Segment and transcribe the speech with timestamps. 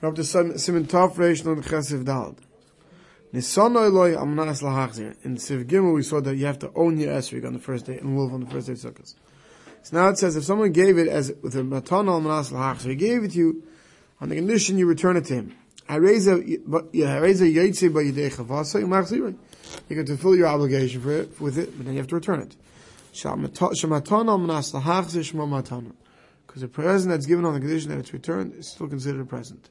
[0.00, 2.36] We're up to Simon Tov Reish Non Chesiv Dalad.
[3.34, 5.16] Nisanoi loy amnas lahachzir.
[5.24, 7.86] In Siv Gimel we saw that you have to own your esrig on the first
[7.86, 9.12] day, and wolf on the first day of Sukkot.
[9.82, 12.94] So now it says if someone gave it as with a matan amnas lahachzir, he
[12.94, 13.64] gave it to you
[14.20, 15.56] on the condition you return it to him.
[15.90, 16.00] You
[20.04, 22.54] to fulfill your obligation for it, with it, but then you have to return it.
[26.46, 29.24] Because a present that's given on the condition that it's returned is still considered a
[29.24, 29.70] present.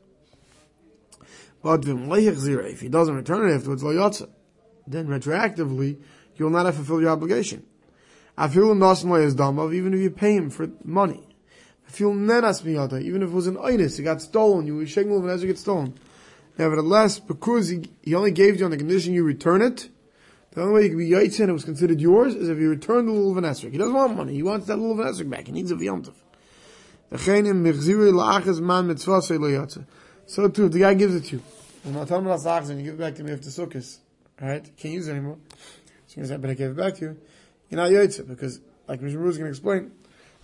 [1.64, 3.84] But if he doesn't return it afterwards,
[4.88, 6.00] then retroactively,
[6.36, 7.66] you will not have fulfilled your obligation.
[8.38, 11.28] Even if you pay him for money.
[12.00, 15.62] Even if it was an itis, it got stolen, you were over as it gets
[15.62, 15.96] stolen.
[16.58, 19.90] Nevertheless, because he, he only gave you on the condition you return it,
[20.52, 22.70] the only way you can be yaitz and it was considered yours is if you
[22.70, 24.34] return the and He doesn't want money.
[24.34, 24.80] He wants that
[25.20, 25.46] and back.
[25.46, 26.16] He needs a v'yomtiv.
[30.28, 31.44] So too, the guy gives it to you,
[31.86, 34.00] and you give it back to me after sukkahs,
[34.42, 34.64] right?
[34.78, 35.38] Can't use it anymore.
[36.08, 37.18] So you say, but I gave it back to you.
[37.70, 39.16] You're not yaitz because, like Mr.
[39.16, 39.92] Going to explain,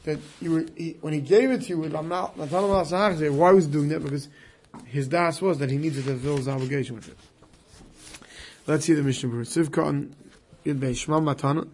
[0.06, 3.52] that you were, he, when he gave it to you, I'm not, Lamallah Sahaj, why
[3.52, 4.02] was he doing that?
[4.02, 4.30] Because
[4.86, 7.18] his das was that he needed to fulfill his obligation with it.
[8.66, 9.68] Let's see the Mishnah Berurah.
[9.70, 10.16] Sivka on
[10.66, 11.68] Yud Bei Shema Matana.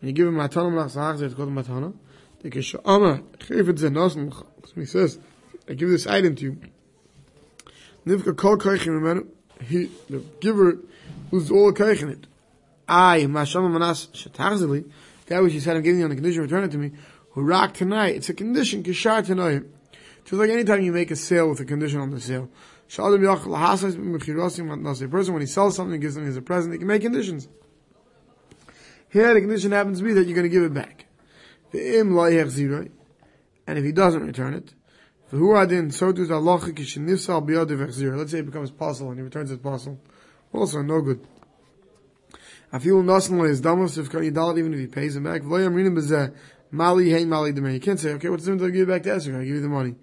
[0.00, 1.94] When you give him Matana Malach Zahach, it's called Matana.
[2.40, 5.18] The Kesha Ama, Chayfet Zenosen, so he says,
[5.68, 6.58] I give this item to you.
[8.06, 9.26] Nivka Kol Kaychim Remenu,
[9.62, 10.78] he, the giver,
[11.30, 12.26] who's all Kaychim it.
[12.88, 14.88] I, Mashama Manas Shatachzili,
[15.26, 16.92] that which he said, I'm giving you on the condition, return it to me,
[17.30, 19.62] who rock tonight, it's a condition, Kishar tonight.
[20.24, 22.50] Just like anytime you make a sale with a condition on the sale.
[22.88, 22.92] A
[25.08, 27.48] person, when he sells something, gives something as a present, he can make conditions.
[29.08, 31.06] Here, the condition happens to be that you're going to give it back.
[31.72, 32.16] And
[33.78, 34.72] if he doesn't return it,
[35.30, 40.00] so does Let's say it becomes parcel and he returns his parcel.
[40.52, 41.26] Also, no good.
[42.80, 45.42] Feel nothing is dumb if even if he pays him back.
[46.70, 47.52] Mali, hey, Mali.
[47.52, 48.62] You can't say, okay, what's the difference?
[48.62, 49.34] I'll give it back to Esther.
[49.34, 49.94] I'll give you the money.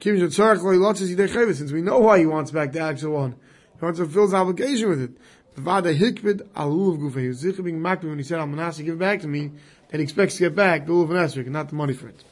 [0.00, 3.34] Since we know why he wants back the actual one.
[3.78, 5.10] He wants to fulfill his obligation with it.
[5.56, 9.28] He was zikr being makbid when he said, I'm going to give it back to
[9.28, 9.50] me,
[9.90, 12.22] And he expects to get back the lulav and and not the money for it.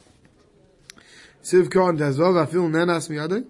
[1.46, 3.44] Siv Kohen Tazov, I feel nenas miyadai.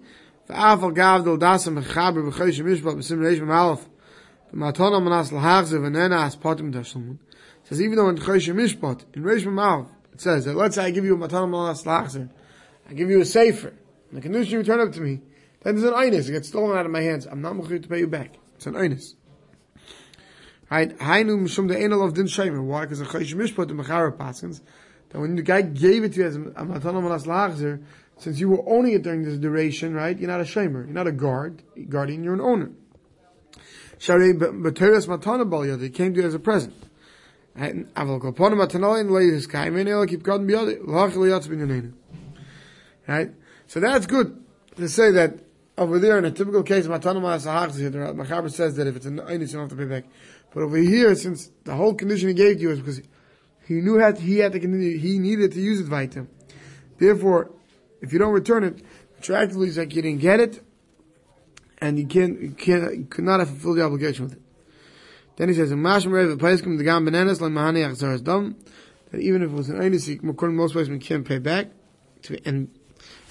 [0.49, 3.85] ואף על גב דל דסם מחבר בחודש המשפט בסימן ריש במאלף
[4.53, 7.15] במתונה מנס להחזר וננס פוטם תשלמון
[7.65, 10.91] says even though in Chosh Mishpat, in Reish Mamav, it says that let's say I
[10.91, 12.29] give you a Matan Malas Lachzer,
[12.89, 15.21] I give you a Sefer, and the condition you return it to me,
[15.61, 17.87] then there's an Einus, it gets stolen out of my hands, I'm not going to
[17.87, 18.33] pay you back.
[18.55, 19.13] It's an Einus.
[20.69, 22.81] Hainu Mishum the Enel of Din Shemer, why?
[22.81, 24.59] Because in Chosh Mishpat, the Mechara Paskins,
[25.10, 27.82] that when the guy gave it to you as Matanam
[28.18, 30.18] since you were owning it during this duration, right?
[30.18, 32.70] You're not a shamer, you're not a guard, guardian, you're an owner.
[33.98, 36.74] Sharei b'teres matana bal yadi came to you as a present.
[37.54, 39.74] And aval kopon matanoi and lay his kaim
[40.06, 41.92] keep God biyadi lach liyatz binyanenu.
[43.06, 43.30] Right?
[43.66, 44.44] So that's good
[44.76, 45.38] to say that
[45.76, 49.06] over there in a typical case matana malas ha'achzir the Machaber says that if it's
[49.06, 50.04] an oinus you don't have to pay back.
[50.52, 53.02] But over here, since the whole condition he gave to you is because
[53.68, 56.26] he knew had, he had to continue, he needed to use it weiter.
[56.98, 57.50] Therefore,
[58.00, 58.82] if you don't return it,
[59.18, 60.64] attractively, it's like you didn't get it,
[61.76, 64.42] and you can't, you can't, you could not have fulfilled the obligation with it.
[65.36, 68.56] Then he says, "In Mashma Rev, Paiskim the Gam Benanas like Mahani Achzaras Dam."
[69.12, 71.68] That even if it was an Einis, according to most places, we can't pay back,
[72.22, 72.70] to, and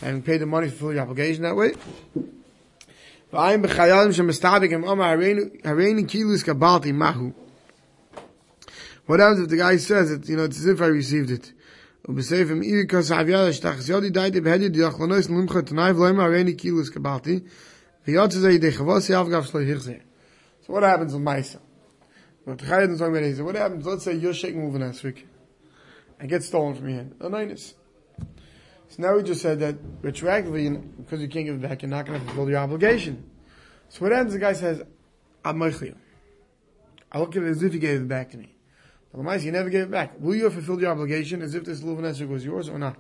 [0.02, 1.74] having paid the money to fulfill your obligation that way.
[3.34, 7.34] V'ayim b'chayalim shemistabik em omar kilus kabalti mahu.
[9.07, 11.53] What happens if the guy says it, you know, it's as if I received it.
[12.09, 17.41] ובספר מאיר כוס אביada שתחס יודי דייתי בהדי דיוחלנויס נלמחה תנאי ולאמר הריני קילוס קבלתי
[18.09, 19.93] ויוצא זה ידי חבוס יאב גב שלו יחזר.
[20.65, 21.59] So what happens with Maisa?
[22.45, 23.87] What happens?
[23.87, 25.25] Let's say you're shaking moving Esrik.
[26.21, 27.15] I get stolen from your hand.
[27.21, 27.75] A nines.
[28.89, 32.07] So now we just said that retroactively, because you can't give it back, you're not
[32.07, 33.31] going to fulfill your obligation.
[33.89, 34.33] So what happens?
[34.33, 34.83] The guy says,
[35.45, 35.95] "I'm meichli."
[37.13, 38.55] I look at it as if he gave it back to me.
[39.18, 40.14] The you never gave it back.
[40.20, 42.98] Will you have fulfilled your obligation as if this Luvan was yours or not?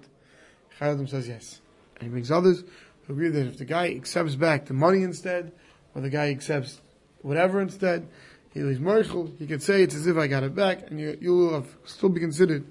[0.80, 1.62] Chayei Adam says yes.
[1.96, 2.64] And he brings others
[3.06, 5.52] who agree that if the guy accepts back the money instead,
[5.94, 6.81] or the guy accepts
[7.22, 8.08] whatever instead,
[8.52, 11.16] he was Merchel, he could say it's as if I got it back, and you,
[11.22, 12.66] you will have still be considered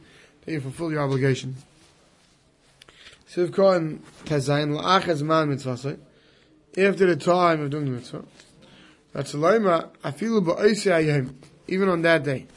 [0.44, 1.54] that you fulfill your obligation.
[3.30, 5.98] Siv Kohen Tezayin La'ach Man Mitzvah
[6.76, 8.24] after the time of doing the mitzvah.
[9.12, 11.34] That's a loima, afilu ba'oisi ayim,
[11.68, 12.48] even on that day.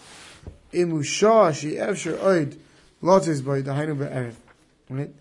[0.71, 2.57] She oid,
[3.01, 3.19] by
[3.61, 4.33] the hainu.
[4.89, 5.13] Right?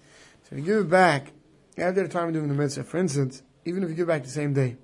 [0.48, 1.32] So you give it back,
[1.76, 4.30] after the time of doing the mitzvah, for instance, even if you give back the
[4.30, 4.76] same day.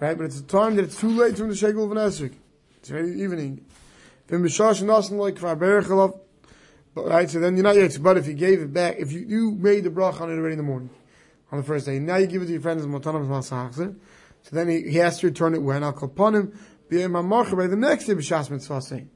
[0.00, 0.16] Right?
[0.16, 2.34] But it's a time that it's too late to the shekel of an esrik.
[2.76, 3.64] It's already evening.
[4.28, 6.18] Kvar
[6.94, 9.52] Right, so then you're not yet, but if you gave it back, if you, you
[9.52, 10.90] made the brach on it already in the morning,
[11.50, 13.98] on the first day, now you give it to your friends, so
[14.50, 15.82] then he, he has to return it when?
[15.82, 16.52] I'll call upon him,
[16.90, 19.06] by the next day, B'shas Mitzvah.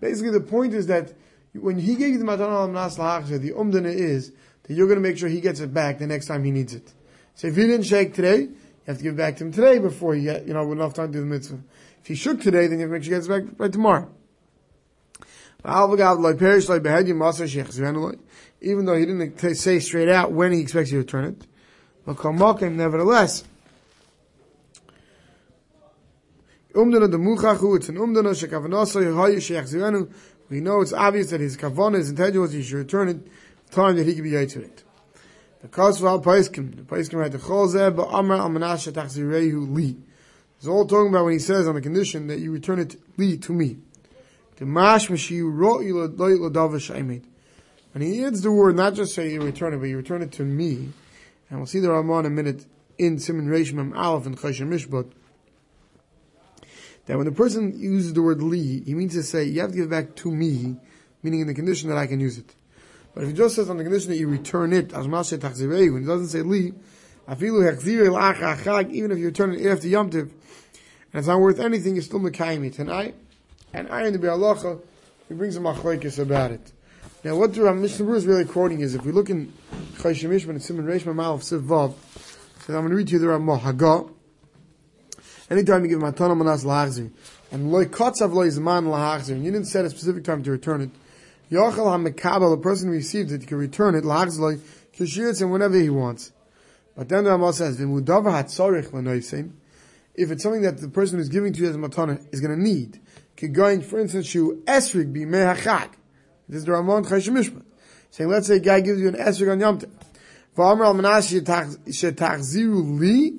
[0.00, 1.12] Basically, the point is that
[1.52, 4.32] when he gave you the Matan al Nas the umdana is
[4.64, 6.74] that you're going to make sure he gets it back the next time he needs
[6.74, 6.92] it.
[7.34, 8.56] So if he didn't shake today, you
[8.86, 11.08] have to give it back to him today before you get, you know, enough time
[11.08, 11.60] to do the mitzvah.
[12.00, 13.68] If he shook today, then you have to make sure he gets it back by
[13.68, 14.10] tomorrow.
[18.62, 21.46] Even though he didn't say straight out when he expects you to return it,
[22.62, 23.44] nevertheless,
[26.74, 30.14] Umdana the Muchachu, it's an Umdana Shekavanasa Yehoyu Sheyach
[30.48, 33.26] We know it's obvious that his kavanah, his intention was he should return it
[33.70, 34.84] time that he could be to it.
[35.62, 39.96] The cause of Al Paiskim, the Paiskim write the Cholzeh Ba'amar Al Menashe Tachzirehu Li.
[40.58, 43.36] It's all talking about when he says on the condition that you return it Li
[43.38, 43.78] to me.
[44.56, 47.26] The Mash Mashiu Ro'i L'dava Shaimed.
[47.94, 50.30] And he adds the word, not just say you return it, but you return it
[50.32, 50.90] to me.
[51.48, 52.66] And we'll see the Ramah in a minute
[52.96, 55.10] in Simon Reishmam Aleph and Chayshim Mishpat
[57.10, 59.76] that when the person uses the word li, he means to say, you have to
[59.76, 60.76] give it back to me,
[61.24, 62.54] meaning in the condition that I can use it.
[63.12, 65.36] But if he just says on the condition that you return it, as when he
[66.06, 66.76] doesn't say li, even
[67.26, 72.72] if you return it after Yom Tiv, and it's not worth anything, you're still Mekayim
[72.72, 73.16] tonight.
[73.72, 74.80] And I in the Biur Halacha,
[75.28, 76.72] he brings a machlekes about it.
[77.24, 79.52] Now, what the Mishnah is really quoting is, if we look in
[79.96, 81.94] Chayshim and Simon Reish Mamal of Sivav,
[82.64, 84.08] so I'm going to read to you the Ramah Haggah,
[85.50, 87.10] Anytime you give matana manas lahachzir,
[87.50, 90.80] and loy kotzav loy zman lahachzir, and you didn't set a specific time to return
[90.80, 90.90] it,
[91.50, 94.60] yochel ha-mekabel, the person who received it, can return it, lahachzir
[94.96, 96.32] kishiritz, and whenever he wants.
[96.96, 99.52] But then the Ramah says, v'mudavar ha-tzorich l'noisein,
[100.14, 102.62] if it's something that the person who's giving to you as matana is going to
[102.62, 103.00] need,
[103.48, 105.90] going, for instance, shu esrig be mehachag.
[106.48, 107.62] This is the Ramon Chayshim Mishpat.
[108.10, 109.90] Saying, let's say a guy gives you an esrig on Yom Tov.
[110.56, 111.32] V'amr al manash
[111.86, 113.38] shetachziru li,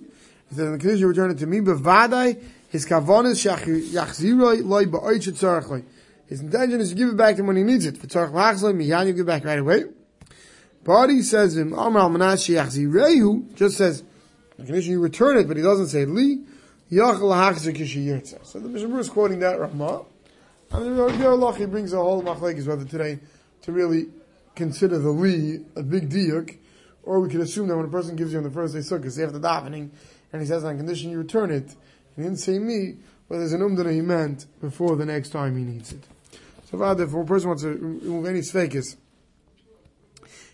[0.52, 4.84] he said, in the condition you return it to me, bevadai, his kavanis yachziroi loy
[4.84, 5.86] ba'oichet tzarech
[6.28, 7.98] His intention is to give it back to him when he needs it.
[7.98, 9.86] For tzarech lachzoi, miyan, you give it back right away.
[11.10, 14.04] He says, in Amr al-Manashi yachzirehu, just says,
[14.58, 16.44] the condition you return it, but he doesn't say li,
[16.92, 18.46] yachal hachzer kishiyirtza.
[18.46, 20.04] So the Mishnah is quoting that Ramah.
[20.72, 23.20] And the Allah, he brings a whole machlekes whether today
[23.62, 24.08] to really
[24.56, 26.58] consider the li a big diuk,
[27.04, 29.08] or we could assume that when a person gives you on the first day sukkah,
[29.08, 29.90] after davening,
[30.32, 31.76] and he says on condition you return it,
[32.16, 32.98] he didn't say me,
[33.30, 36.04] but there's an umdana he meant before the next time he needs it.
[36.70, 38.96] So if a person wants to remove any sfekis,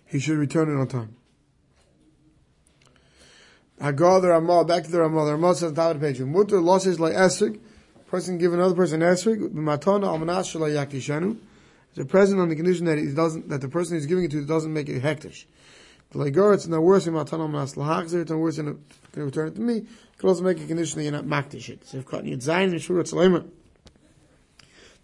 [0.06, 1.16] he should return it on time.
[3.80, 6.20] Hagar the Ramah, back to the Ramah, the Ramah says on top of the page,
[6.20, 7.60] Mutter losses like esrig,
[8.08, 11.38] person give another person esrig, b'matana almanash shalai yakishanu,
[11.90, 14.32] it's a present on the condition that he doesn't, that the person he's giving it
[14.32, 15.46] to doesn't make it hektish.
[16.12, 18.80] The Lagar, it's not worse than Matana Manas Lahachzer, it's not worse than
[19.18, 19.76] can return it to me.
[19.76, 19.88] You
[20.18, 21.88] can also make a condition that you're not makdish it.
[21.88, 23.50] So if Katan Yud Zayin and Shura Tzalema,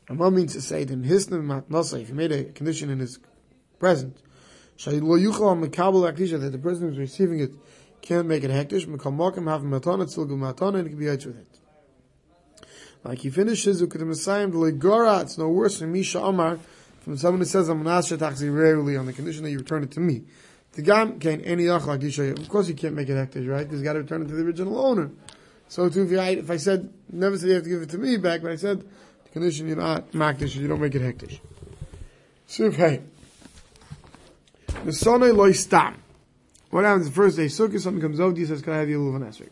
[0.09, 3.19] Rama means to say to him, Hisna Matnasa, if you made a condition in his
[3.79, 4.17] present,
[4.77, 7.51] Shai Lo Yuchal Mekabel Akdisha, that the person who's receiving it
[8.01, 11.09] can't make it hektish, Mekal Mokim have Matana, still go Matana, and it can be
[11.09, 11.47] out with it.
[13.03, 16.60] Like he finishes, the Legora, it's no worse than Misha Amar,
[17.01, 19.91] from someone who says, I'm Nasha Taxi rarely on the condition that you return it
[19.91, 20.24] to me.
[20.74, 21.84] The gam can any Of
[22.50, 23.72] course, you can't make it hektish, right?
[23.72, 25.12] You got to return it to the original owner.
[25.68, 27.98] So too, if, I, if I said never said you have to give it to
[27.98, 31.39] me back, but I said the condition you're not makdish, you don't make it hektish.
[32.48, 33.01] So hey,
[34.68, 35.53] the sonay loy.
[36.70, 37.46] What happens the first day?
[37.46, 39.50] Sukkah, something comes out, he says, "Can I have your lulav esrei?"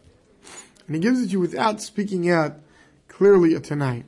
[0.87, 2.57] And he gives it to you without speaking out
[3.07, 4.05] clearly tonight.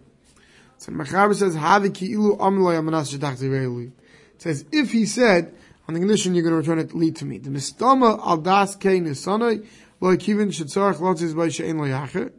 [0.77, 3.91] So Machaber says, "Havi ki ilu
[4.35, 5.53] It says if he said
[5.87, 7.37] on the condition you're going to return it lead to me.
[7.37, 9.65] The mistama al das kei nisanai
[9.99, 12.31] lo kivin shetzarach lotzis by she'en lo yacher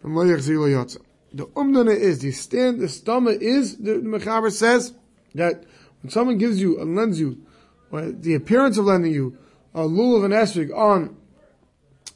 [0.00, 0.98] from lo yachzi lo yotza.
[1.32, 4.94] The umdana is, the stand, the stama is, the, the Mechaber says,
[5.34, 5.64] that
[6.02, 7.46] when someone gives you and lends you,
[7.92, 9.38] or the appearance of lending you,
[9.72, 11.16] a lulav and esrig on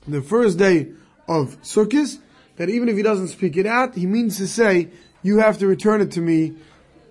[0.08, 0.88] the first day
[1.28, 2.18] of Sukkot,
[2.56, 4.88] that even if he doesn't speak it out, he means to say,
[5.22, 6.54] you have to return it to me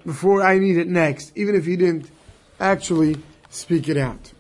[0.05, 2.09] before I need it next, even if he didn't
[2.59, 3.17] actually
[3.53, 4.33] speak it out.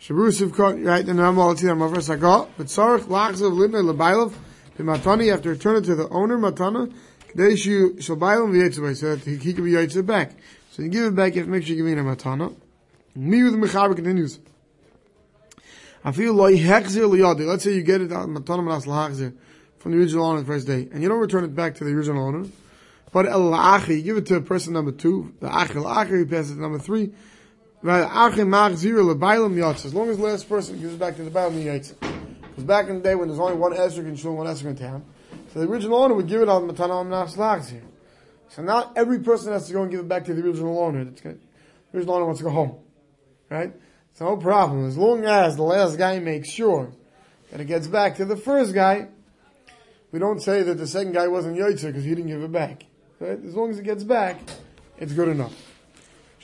[0.00, 4.34] Shabrusif right and I'm all to verse I got, but Sarach Lachzav Lidna Lebailov,
[4.76, 6.92] the Matani, have to return it to the owner, Matana,
[7.28, 10.32] Kadeshu Shalbailam Vyetzavai, so that he, can be Yetzah back.
[10.72, 12.54] So you give it back, you have to make sure you give me a Matana.
[13.16, 14.40] With the Mechaber continues.
[16.04, 17.46] I feel like hechzir liyadi.
[17.46, 19.34] Let's say you get it on matana manas lahachzir
[19.78, 21.92] from the original owner the first day, and you don't return it back to the
[21.92, 22.46] original owner,
[23.10, 23.50] but el
[23.88, 26.78] you give it to person number two, the achi la'achi, he passes it to number
[26.78, 27.12] three,
[29.84, 31.92] as long as the last person gives it back to the bailam yatz.
[32.00, 34.76] Because back in the day when there's only one esrog in shul, one esrog in
[34.76, 35.04] town,
[35.52, 37.82] so the original owner would give it on matana manas lahachzir.
[38.48, 41.04] So not every person has to go and give it back to the original owner.
[41.04, 41.36] The
[41.92, 42.76] original owner wants to go home.
[43.50, 43.74] Right?
[44.12, 44.86] It's no problem.
[44.86, 46.90] As long as the last guy makes sure
[47.50, 49.08] that it gets back to the first guy,
[50.10, 52.86] we don't say that the second guy wasn't Yaitzer because he didn't give it back.
[53.20, 53.44] Right?
[53.44, 54.40] As long as it gets back,
[54.96, 55.73] it's good enough.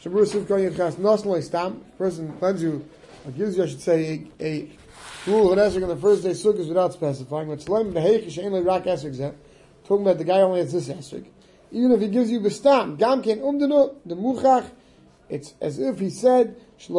[0.02, 0.46] Person
[2.40, 2.88] lends you,
[3.26, 4.68] or gives you, I should say, a, a
[5.26, 7.48] rule of an Esrik on the first day sukkahs without specifying.
[7.48, 9.34] But Tzlam the heichesh only rock asrik.
[9.84, 11.26] Talking about the guy only has this Esrik.
[11.70, 14.70] Even if he gives you bestam, gam ken umdenu, the muchach,
[15.28, 16.98] it's as if he said, it's as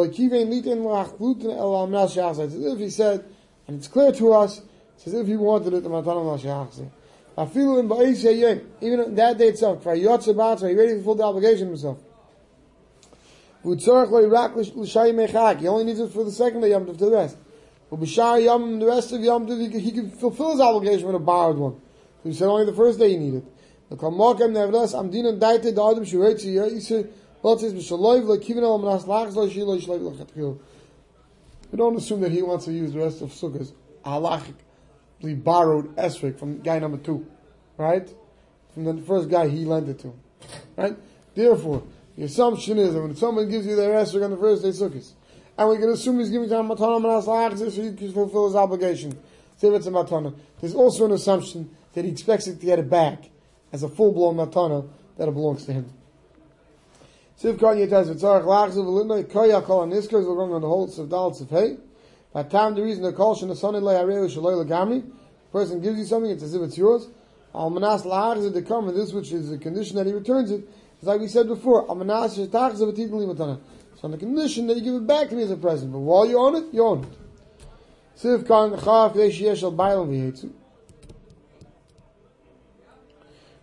[2.56, 3.26] if he said,
[3.68, 4.62] and it's clear to us,
[4.96, 6.88] it's as if he wanted it, the matanam l'shachze.
[7.36, 7.88] Afilu in
[8.80, 11.98] even on that day itself, for yotze he ready to fulfill the obligation himself.
[13.64, 13.76] He only
[15.84, 17.38] needs it for the second day yom to the rest.
[17.92, 21.80] But yom, the rest of yom he can fulfill his obligation with a borrowed one.
[22.24, 23.46] So he said only the first day he needed.
[23.90, 27.10] The kamokem nevertheless, am dinan daite da adam shu reitzi yaise,
[27.44, 30.58] lotzis b'shaloiv lo kivin al manas lachs lo shi lo shloiv lo chatchil.
[31.72, 33.74] We don't assume that he wants to use the rest of sukkahs
[34.06, 37.26] halachically borrowed esrik from guy number two,
[37.78, 38.10] right?
[38.74, 40.14] From the first guy he lent it to,
[40.78, 40.96] right?
[41.36, 41.84] Therefore,
[42.22, 45.14] the assumption is that when someone gives you their esrik on the first day sukkahs,
[45.58, 48.46] and we can assume he's giving to him matana manas lachs so he can fulfill
[48.46, 49.18] his obligation.
[49.58, 50.36] Say it's a matana.
[50.60, 53.32] There's also an assumption that he expects it to get it back
[53.74, 54.88] as a full blown matana
[55.18, 55.92] that it belongs to him.
[57.42, 61.10] Siv kan yetas v'tzarach lachzu v'linoi koya kol aniskers we're going on the whole of
[61.10, 61.78] dal of hay.
[62.34, 65.12] By time the reason the kol shen asonin le hareu shaloi legamri,
[65.52, 67.08] person gives you something, it's as if it's yours.
[67.56, 70.70] Al manas lahachzu to come, and this which is the condition that he returns it,
[71.02, 71.86] is like we said before.
[71.88, 71.98] So on
[74.12, 76.38] the condition that you give it back to me as a present, but while you
[76.40, 77.18] own it, you own it.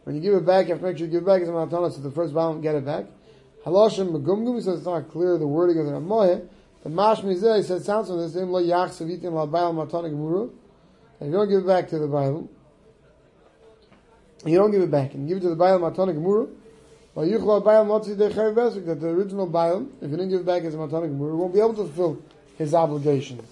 [0.04, 1.48] When you give it back, you have to make sure you give it back as
[1.48, 3.06] a matana, so the first balance get it back.
[3.64, 6.48] Halashim megumgum, he says it's not clear the wording of the Ramoye.
[6.82, 10.50] The Mashmi Zeh, says, sounds from the same, lo yach savitin la bail matana gemuru.
[11.20, 12.48] And you don't give it back to the Bible,
[14.46, 16.48] you don't give it back, and give it to the Baal Matana Gemuru,
[17.18, 20.62] or Yuchla Baal Motzi Dechai Vesik, that the original Baal, if you didn't give back
[20.62, 22.22] a Matana Gemuru, won't be able to fulfill
[22.56, 23.42] his obligations.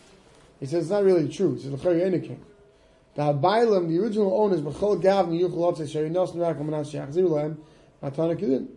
[0.61, 1.56] He says it's not really true.
[1.56, 2.38] He says, L'chari Enikim.
[3.16, 7.28] The Bailam, the original owner, owners, B'chol Gav Niyuch Lotzei Shari Nos Nerak Manas Shachzir
[7.28, 7.56] Lahem,
[8.00, 8.68] Matana Kedin.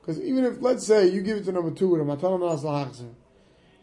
[0.00, 2.62] Because even if, let's say, you give it to number two with a Matana Manas
[2.62, 3.10] Lahachzir,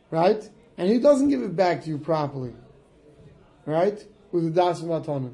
[0.09, 0.49] right?
[0.77, 2.53] And he doesn't give it back to you properly,
[3.65, 4.01] right?
[4.31, 5.33] With the Das Matana.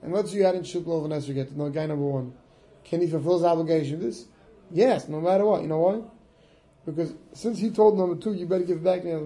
[0.00, 2.32] And let's say you hadn't Shukla of an Esrog no guy number one.
[2.84, 4.24] Can he fulfill his obligation this?
[4.70, 5.62] Yes, no matter what.
[5.62, 6.02] You know why?
[6.84, 9.04] Because since he told number two, you better give back.
[9.04, 9.18] Now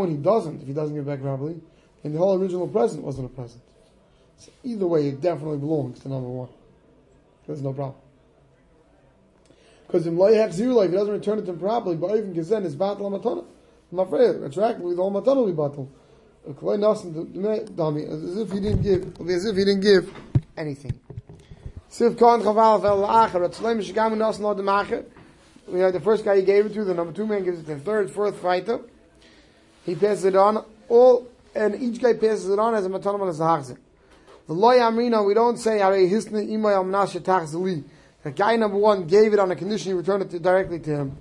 [0.00, 1.60] when he doesn't, if he doesn't give back properly,
[2.02, 3.62] then the whole original present wasn't a present.
[4.36, 6.48] So either way, it definitely belongs to number one.
[7.46, 7.96] There's no problem.
[9.86, 12.64] Because in Loyach Zirulay, if he doesn't return it to him properly, but even Gezen
[12.64, 13.44] is battle matana.
[13.90, 15.90] I'm afraid, retroactively, the whole matana will be battle.
[16.44, 16.56] As
[18.36, 20.12] if he didn't give, as if he didn't give
[20.56, 20.92] anything.
[21.92, 26.94] Siv Khan Chaval Shigam Nasan Lo had the first guy he gave it to, the
[26.94, 28.80] number two man gives it to the third, fourth fighter.
[29.84, 30.64] He passes it on.
[30.88, 33.76] All and each guy passes it on as a matanam as a.
[34.46, 37.84] The loy amrina, we don't say harei hisne imay al menashe tachzeli.
[38.22, 40.90] The guy number one gave it on a condition he returned it to, directly to
[40.90, 41.18] him.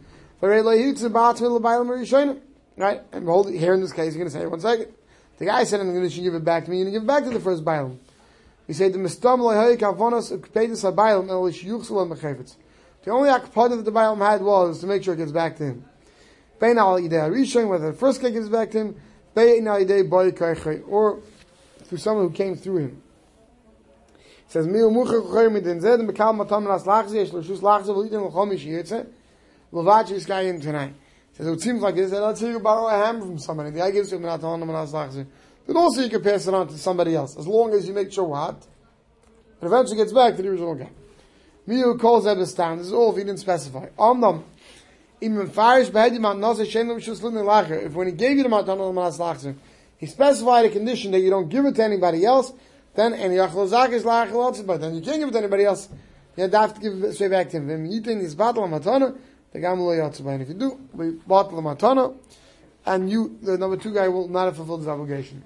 [2.78, 3.02] Right?
[3.12, 4.88] And hold here in this case, you're going to say, one second.
[5.38, 7.24] The guy said in the condition, give it back to me, and give it back
[7.24, 7.98] to the first Bailam.
[8.72, 12.56] He said, the mistam loy kavonas ukpedis ha-Bailam el yishyuchsel ha-mechefetz.
[13.04, 15.66] The only akpada that the Bailam had was to make sure it gets back to
[15.66, 15.84] him.
[16.58, 18.96] Bein al idei ha whether the first guy gives back to him,
[20.88, 21.20] or
[21.84, 23.04] through someone who came through him.
[24.16, 27.88] It says, Miu mucha kuchayim mit den zedem bekal matam nas lachzi, yesh l'shus lachzi,
[27.88, 29.06] v'litin l'chom ish yitze,
[29.74, 30.94] l'vachi is kayim tonight.
[31.34, 33.80] It says, it seems like this, let's say you borrow a hammer from somebody, the
[33.80, 35.28] guy gives you a matam nas lachzi.
[35.68, 38.12] Then also you can pass it on to somebody else, as long as you make
[38.12, 38.66] sure what?
[39.62, 40.90] It eventually gets back to the original guy.
[41.68, 43.88] Miu calls stand, this is all if he didn't specify.
[43.98, 44.44] Omnam,
[45.24, 45.38] if
[47.94, 49.56] when he gave you the matana
[49.98, 52.54] he specified a condition that you don't give it to anybody else,
[52.96, 55.90] then and but then you can't give it to anybody else.
[56.36, 57.70] You have to give it straight back to him.
[57.70, 58.04] And if
[60.50, 62.16] you do, we battle the matana,
[62.88, 65.44] and you, the number two guy, will not have fulfilled his obligation.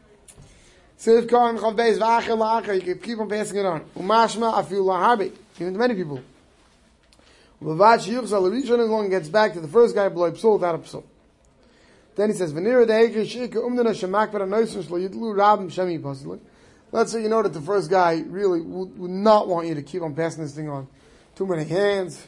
[0.99, 3.81] Siv Kohen Chav Beis V'acher La'acher, you keep on passing it on.
[3.97, 6.21] Umashma Afil Laharbe, even to many people.
[7.61, 11.03] Levad Shiyuchza L'Rishon, as long gets back to the first guy, Bloy Psul, without a.
[12.15, 16.39] Then he says, V'nira De'ekri Shika Umdana Shemak V'ra Noisim Shlo Yidlu Rabim Shemi Pasalik.
[16.91, 19.81] Let's say you know that the first guy really would, would not want you to
[19.81, 20.87] keep on passing this thing on.
[21.35, 22.25] Too many hands,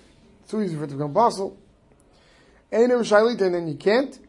[0.49, 1.57] too easy for it to become puzzle.
[2.69, 4.19] And then you can't.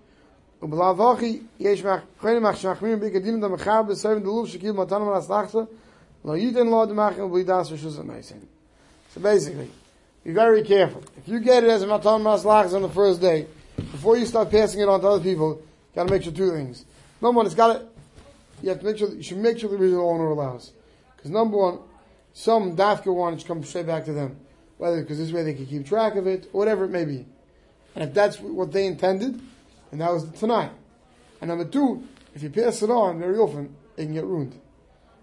[0.62, 5.60] ובלאבוכי יש מח כהן מח שמחמיר בגדין דם מחר בסבן דלוב שקיל מתן מלס לחצה
[6.26, 8.36] לא ייתן לו דמח ובלי דאס ושוז נייסן.
[9.16, 9.70] So basically,
[10.24, 11.04] be very careful.
[11.18, 13.46] If you get it as a matan mas lachs on the first day,
[13.92, 16.52] before you start passing it on to other people, you got to make sure two
[16.52, 16.86] things.
[17.22, 17.86] Number one, it's got to,
[18.62, 20.72] you have to make sure, you should make sure the original owner allows.
[21.16, 21.80] Because number one,
[22.34, 24.38] some dafka want to come straight back to them.
[24.78, 27.26] Whether because this way they can keep track of it, or whatever it may be.
[27.96, 29.40] And if that's what they intended,
[29.91, 30.71] and that was the tonight.
[31.41, 32.05] And number two,
[32.35, 34.59] if you pass it on very often, it can get ruined.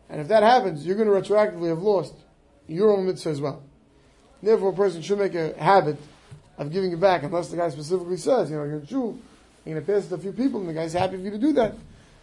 [0.10, 2.14] And if that happens, you're going to retroactively have lost
[2.68, 3.64] your own mitzvah as well.
[4.42, 5.98] Therefore, a person should make a habit
[6.58, 9.20] of giving it back, unless the guy specifically says, you know, you're a Jew,
[9.66, 11.32] you're going to pass it to a few people, and the guy's happy for you
[11.32, 11.76] to do that.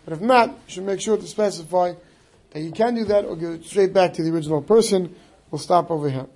[0.04, 1.94] But if not, you should make sure to specify
[2.50, 5.14] that you can do that or give it straight back to the original person.
[5.50, 6.26] We'll stop over here.